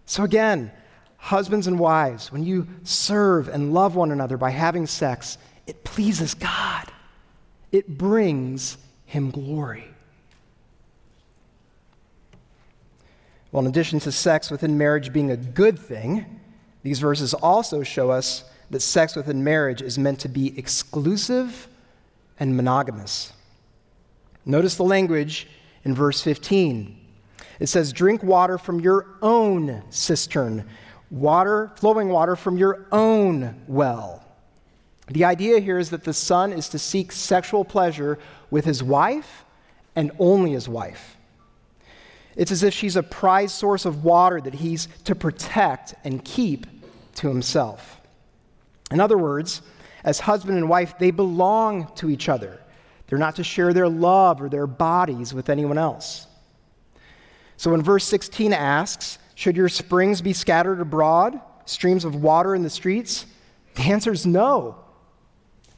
[0.06, 0.72] So, again,
[1.18, 5.36] husbands and wives, when you serve and love one another by having sex,
[5.66, 6.90] it pleases God,
[7.72, 9.84] it brings Him glory.
[13.52, 16.40] Well, in addition to sex within marriage being a good thing,
[16.86, 21.66] these verses also show us that sex within marriage is meant to be exclusive
[22.38, 23.32] and monogamous.
[24.44, 25.48] Notice the language
[25.84, 26.96] in verse 15.
[27.58, 30.64] It says, Drink water from your own cistern,
[31.10, 34.24] water, flowing water from your own well.
[35.08, 38.16] The idea here is that the son is to seek sexual pleasure
[38.48, 39.44] with his wife
[39.96, 41.16] and only his wife.
[42.36, 46.66] It's as if she's a prized source of water that he's to protect and keep
[47.16, 48.00] to himself.
[48.90, 49.62] In other words,
[50.04, 52.60] as husband and wife, they belong to each other.
[53.06, 56.26] They're not to share their love or their bodies with anyone else.
[57.56, 62.62] So when verse 16 asks, Should your springs be scattered abroad, streams of water in
[62.62, 63.26] the streets?
[63.74, 64.76] The answer is no.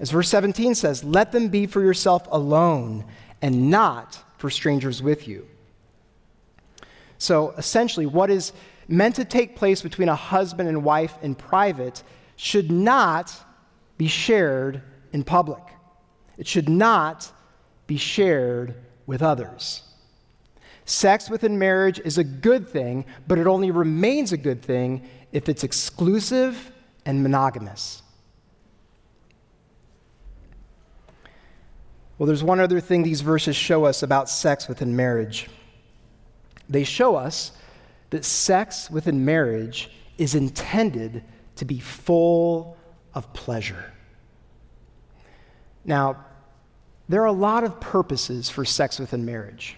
[0.01, 3.05] As verse 17 says, Let them be for yourself alone
[3.43, 5.47] and not for strangers with you.
[7.19, 8.53] So essentially, what is
[8.89, 12.03] meant to take place between a husband and wife in private
[12.37, 13.35] should not
[13.99, 15.63] be shared in public.
[16.39, 17.31] It should not
[17.87, 18.75] be shared
[19.07, 19.83] with others.
[20.85, 25.49] Sex within marriage is a good thing, but it only remains a good thing if
[25.49, 26.73] it's exclusive
[27.05, 28.03] and monogamous.
[32.17, 35.49] Well, there's one other thing these verses show us about sex within marriage.
[36.69, 37.53] They show us
[38.11, 41.23] that sex within marriage is intended
[41.57, 42.77] to be full
[43.15, 43.93] of pleasure.
[45.85, 46.25] Now,
[47.09, 49.77] there are a lot of purposes for sex within marriage.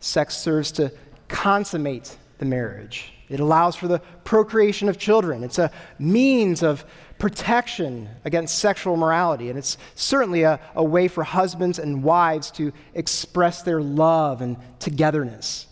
[0.00, 0.92] Sex serves to
[1.28, 3.12] consummate the marriage.
[3.28, 5.42] It allows for the procreation of children.
[5.42, 6.84] It's a means of
[7.18, 9.48] protection against sexual morality.
[9.48, 14.58] And it's certainly a, a way for husbands and wives to express their love and
[14.80, 15.66] togetherness.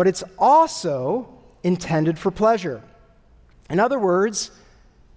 [0.00, 1.28] But it's also
[1.62, 2.82] intended for pleasure.
[3.68, 4.50] In other words,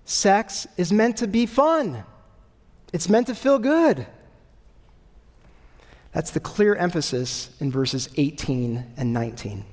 [0.03, 2.03] sex is meant to be fun,
[2.91, 4.05] it's meant to feel good.
[6.11, 9.63] That's the clear emphasis in verses 18 and 19.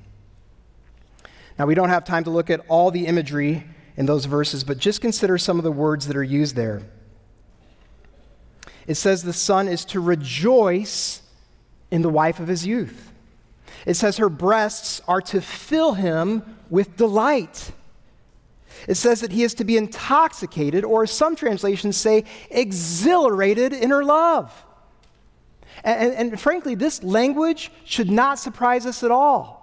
[1.59, 3.65] Now, we don't have time to look at all the imagery
[3.97, 6.83] in those verses, but just consider some of the words that are used there.
[8.87, 11.21] It says the son is to rejoice
[11.91, 13.10] in the wife of his youth.
[13.85, 17.71] It says her breasts are to fill him with delight.
[18.87, 24.03] It says that he is to be intoxicated, or some translations say, exhilarated in her
[24.03, 24.51] love.
[25.83, 29.61] And, and, and, frankly, this language should not surprise us at all.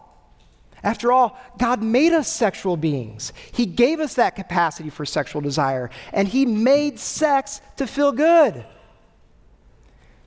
[0.83, 3.33] After all, God made us sexual beings.
[3.53, 8.65] He gave us that capacity for sexual desire, and He made sex to feel good.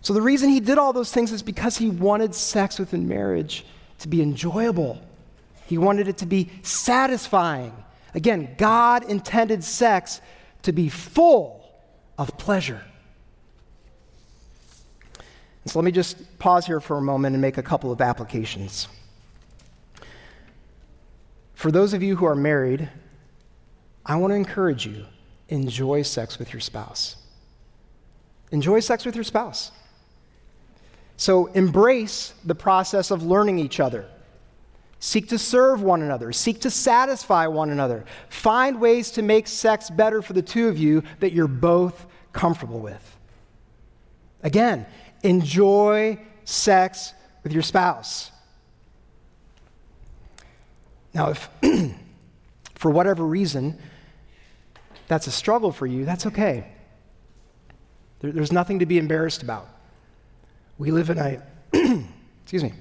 [0.01, 3.65] So, the reason He did all those things is because He wanted sex within marriage
[4.01, 5.01] to be enjoyable,
[5.65, 7.73] He wanted it to be satisfying,
[8.13, 10.21] Again, God intended sex
[10.63, 11.65] to be full
[12.17, 12.81] of pleasure.
[15.65, 18.87] So let me just pause here for a moment and make a couple of applications.
[21.53, 22.89] For those of you who are married,
[24.05, 25.05] I want to encourage you
[25.49, 27.17] enjoy sex with your spouse.
[28.51, 29.71] Enjoy sex with your spouse.
[31.21, 34.07] So embrace the process of learning each other.
[34.99, 36.31] Seek to serve one another.
[36.31, 38.05] Seek to satisfy one another.
[38.29, 42.79] Find ways to make sex better for the two of you that you're both comfortable
[42.79, 43.17] with.
[44.41, 44.87] Again,
[45.21, 47.13] enjoy sex
[47.43, 48.31] with your spouse.
[51.13, 51.49] Now, if
[52.73, 53.77] for whatever reason
[55.07, 56.71] that's a struggle for you, that's okay.
[58.21, 59.67] There, there's nothing to be embarrassed about.
[60.81, 61.39] We live in a,
[62.41, 62.73] excuse me,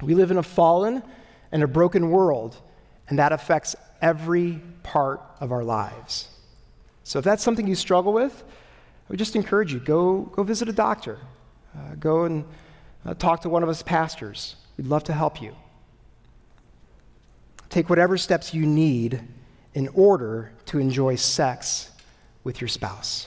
[0.00, 1.02] we live in a fallen
[1.50, 2.56] and a broken world,
[3.08, 6.28] and that affects every part of our lives.
[7.02, 10.68] So if that's something you struggle with, I would just encourage you go, go visit
[10.68, 11.18] a doctor,
[11.76, 12.44] uh, go and
[13.04, 14.54] uh, talk to one of us pastors.
[14.76, 15.56] We'd love to help you.
[17.70, 19.20] Take whatever steps you need
[19.74, 21.90] in order to enjoy sex
[22.44, 23.26] with your spouse.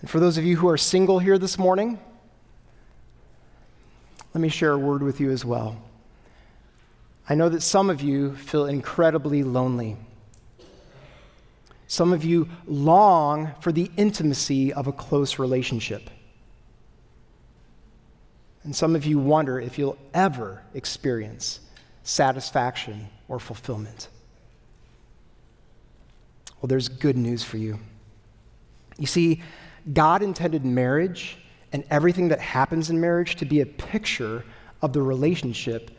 [0.00, 1.98] And for those of you who are single here this morning,
[4.34, 5.76] let me share a word with you as well.
[7.28, 9.96] I know that some of you feel incredibly lonely.
[11.86, 16.10] Some of you long for the intimacy of a close relationship.
[18.62, 21.60] And some of you wonder if you'll ever experience
[22.02, 24.08] satisfaction or fulfillment.
[26.60, 27.78] Well, there's good news for you.
[28.98, 29.42] You see,
[29.92, 31.38] God intended marriage
[31.72, 34.44] and everything that happens in marriage to be a picture
[34.82, 35.90] of the relationship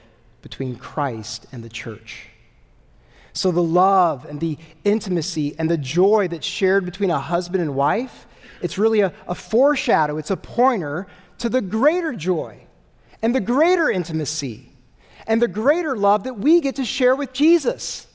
[0.41, 2.27] between Christ and the church.
[3.33, 7.75] So, the love and the intimacy and the joy that's shared between a husband and
[7.75, 8.27] wife,
[8.61, 12.59] it's really a, a foreshadow, it's a pointer to the greater joy
[13.21, 14.69] and the greater intimacy
[15.27, 18.07] and the greater love that we get to share with Jesus.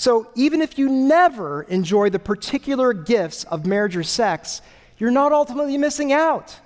[0.00, 4.62] So, even if you never enjoy the particular gifts of marriage or sex,
[4.96, 6.58] you're not ultimately missing out.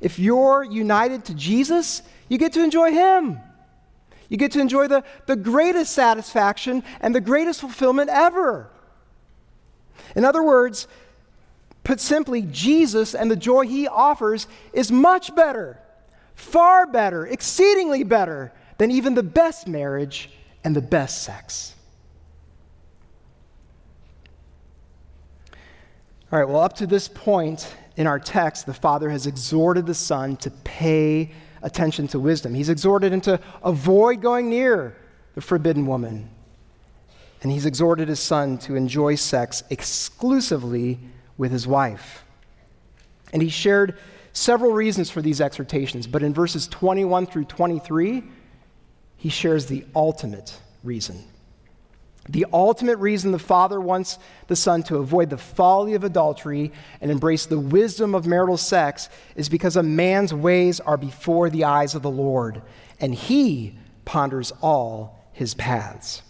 [0.00, 3.40] If you're united to Jesus, you get to enjoy Him.
[4.28, 8.70] You get to enjoy the, the greatest satisfaction and the greatest fulfillment ever.
[10.14, 10.86] In other words,
[11.82, 15.80] put simply, Jesus and the joy He offers is much better,
[16.36, 20.30] far better, exceedingly better than even the best marriage
[20.62, 21.73] and the best sex.
[26.34, 29.94] All right, well, up to this point in our text, the Father has exhorted the
[29.94, 31.30] Son to pay
[31.62, 32.54] attention to wisdom.
[32.54, 34.96] He's exhorted him to avoid going near
[35.36, 36.28] the forbidden woman.
[37.40, 40.98] And he's exhorted his son to enjoy sex exclusively
[41.38, 42.24] with his wife.
[43.32, 43.96] And he shared
[44.32, 48.24] several reasons for these exhortations, but in verses 21 through 23,
[49.18, 51.22] he shares the ultimate reason.
[52.28, 57.10] The ultimate reason the Father wants the Son to avoid the folly of adultery and
[57.10, 61.94] embrace the wisdom of marital sex is because a man's ways are before the eyes
[61.94, 62.62] of the Lord,
[62.98, 66.22] and he ponders all his paths.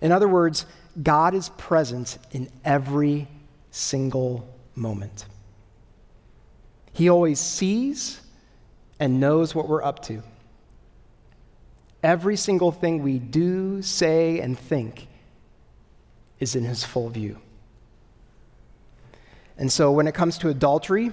[0.00, 0.64] In other words,
[1.02, 3.28] God is present in every
[3.70, 5.26] single moment.
[6.92, 8.20] He always sees
[8.98, 10.22] and knows what we're up to.
[12.02, 15.06] Every single thing we do, say, and think
[16.38, 17.38] is in his full view.
[19.58, 21.12] And so when it comes to adultery,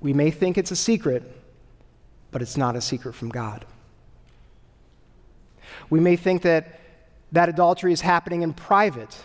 [0.00, 1.22] we may think it's a secret,
[2.30, 3.66] but it's not a secret from God.
[5.90, 6.80] We may think that
[7.32, 9.16] that adultery is happening in private,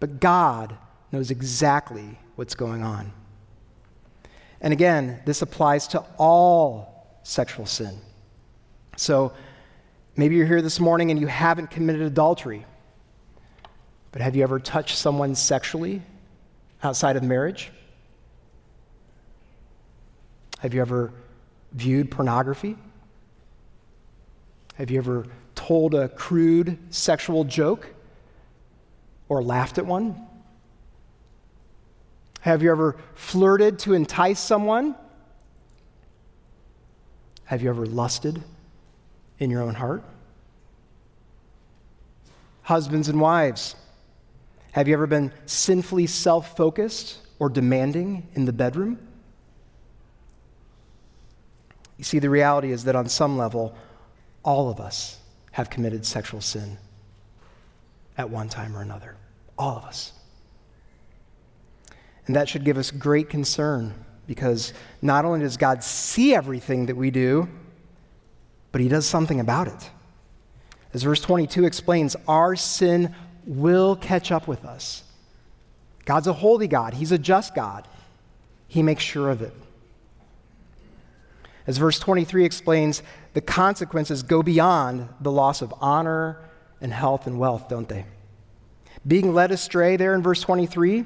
[0.00, 0.76] but God
[1.10, 3.12] knows exactly what's going on.
[4.60, 7.98] And again, this applies to all sexual sin.
[8.96, 9.32] So,
[10.14, 12.66] Maybe you're here this morning and you haven't committed adultery.
[14.10, 16.02] But have you ever touched someone sexually
[16.82, 17.72] outside of marriage?
[20.58, 21.12] Have you ever
[21.72, 22.76] viewed pornography?
[24.74, 27.88] Have you ever told a crude sexual joke
[29.30, 30.26] or laughed at one?
[32.40, 34.94] Have you ever flirted to entice someone?
[37.44, 38.42] Have you ever lusted
[39.42, 40.04] in your own heart?
[42.62, 43.74] Husbands and wives,
[44.70, 48.98] have you ever been sinfully self focused or demanding in the bedroom?
[51.98, 53.74] You see, the reality is that on some level,
[54.44, 55.18] all of us
[55.50, 56.78] have committed sexual sin
[58.16, 59.16] at one time or another.
[59.58, 60.12] All of us.
[62.26, 63.92] And that should give us great concern
[64.26, 64.72] because
[65.02, 67.48] not only does God see everything that we do,
[68.72, 69.90] but He does something about it.
[70.94, 73.14] As verse 22 explains, our sin
[73.46, 75.04] will catch up with us.
[76.04, 77.86] God's a holy God, He's a just God.
[78.68, 79.52] He makes sure of it.
[81.66, 83.02] As verse 23 explains,
[83.34, 86.38] the consequences go beyond the loss of honor
[86.80, 88.04] and health and wealth, don't they?
[89.06, 91.04] Being led astray there in verse 23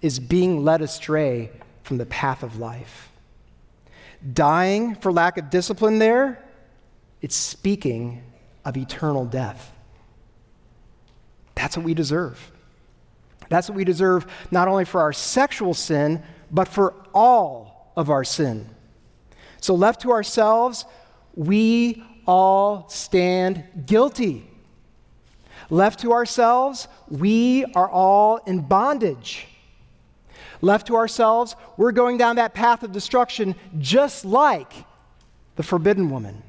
[0.00, 1.50] is being led astray
[1.82, 3.10] from the path of life.
[4.32, 6.42] Dying for lack of discipline there,
[7.22, 8.22] it's speaking
[8.64, 9.72] of eternal death.
[11.54, 12.50] That's what we deserve.
[13.48, 18.24] That's what we deserve not only for our sexual sin, but for all of our
[18.24, 18.68] sin.
[19.60, 20.84] So, left to ourselves,
[21.34, 24.46] we all stand guilty.
[25.68, 29.46] Left to ourselves, we are all in bondage.
[30.62, 34.72] Left to ourselves, we're going down that path of destruction just like
[35.56, 36.42] the forbidden woman.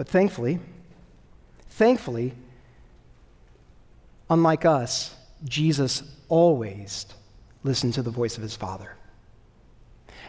[0.00, 0.58] But thankfully,
[1.68, 2.32] thankfully,
[4.30, 7.04] unlike us, Jesus always
[7.64, 8.96] listened to the voice of his Father.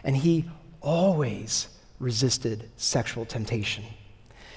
[0.04, 0.44] And he
[0.82, 1.68] always
[2.00, 3.84] resisted sexual temptation.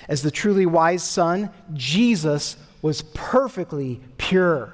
[0.09, 4.73] As the truly wise son, Jesus was perfectly pure.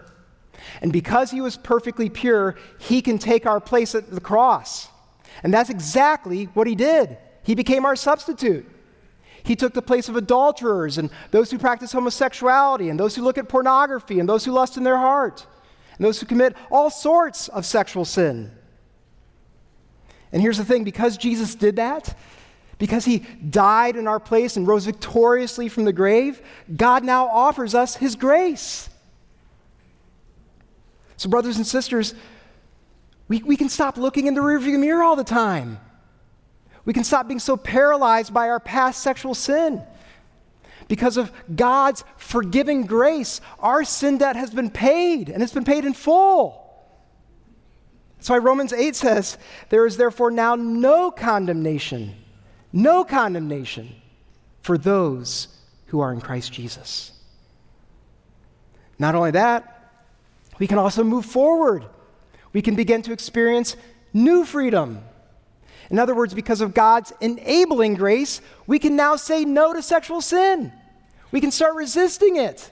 [0.82, 4.88] And because he was perfectly pure, he can take our place at the cross.
[5.44, 7.20] And that's exactly what he did.
[7.44, 8.68] He became our substitute.
[9.44, 13.38] He took the place of adulterers and those who practice homosexuality and those who look
[13.38, 15.46] at pornography and those who lust in their heart
[15.98, 18.52] and those who commit all sorts of sexual sin.
[20.32, 22.18] And here's the thing because Jesus did that,
[22.78, 26.42] because he died in our place and rose victoriously from the grave,
[26.76, 28.90] God now offers us his grace.
[31.18, 32.16] So, brothers and sisters,
[33.28, 35.80] we, we can stop looking in the rearview mirror all the time.
[36.86, 39.84] We can stop being so paralyzed by our past sexual sin.
[40.88, 45.86] Because of God's forgiving grace, our sin debt has been paid, and it's been paid
[45.86, 46.58] in full.
[48.18, 49.38] That's why Romans 8 says,
[49.70, 52.16] There is therefore now no condemnation,
[52.74, 53.96] no condemnation
[54.62, 55.48] for those
[55.88, 57.14] who are in Christ Jesus.
[59.00, 59.94] Not only that,
[60.60, 61.86] we can also move forward.
[62.54, 63.76] We can begin to experience
[64.14, 65.04] new freedom.
[65.92, 70.22] In other words, because of God's enabling grace, we can now say no to sexual
[70.22, 70.72] sin.
[71.32, 72.72] We can start resisting it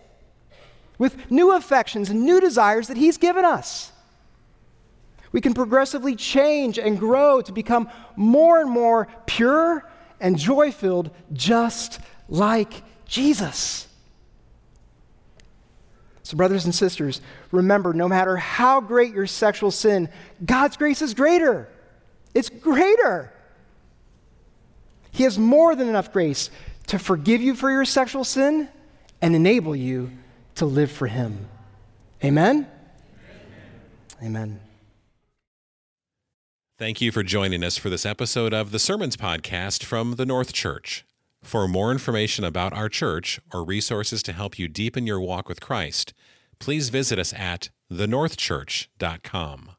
[0.97, 3.91] with new affections and new desires that He's given us.
[5.33, 9.87] We can progressively change and grow to become more and more pure
[10.21, 11.99] and joy filled, just
[12.29, 13.87] like Jesus.
[16.23, 17.19] So, brothers and sisters,
[17.51, 20.07] remember no matter how great your sexual sin,
[20.45, 21.67] God's grace is greater.
[22.39, 23.33] It's greater.
[25.11, 26.49] He has more than enough grace
[26.87, 28.69] to forgive you for your sexual sin
[29.21, 30.09] and enable you
[30.55, 31.49] to live for Him.
[32.23, 32.65] Amen?
[34.21, 34.23] Amen.
[34.23, 34.59] Amen.
[36.77, 40.53] Thank you for joining us for this episode of the Sermons Podcast from the North
[40.53, 41.05] Church.
[41.43, 45.59] For more information about our church or resources to help you deepen your walk with
[45.59, 46.13] Christ,
[46.57, 49.71] please visit us at thenorthchurch.com.